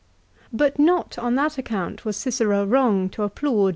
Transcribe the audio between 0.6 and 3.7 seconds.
not on that account was Cicero wrong to applaud the VOL.